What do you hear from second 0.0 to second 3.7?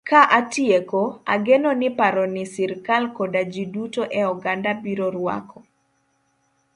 Ka atieko, ageno ni paro ni sirkal koda ji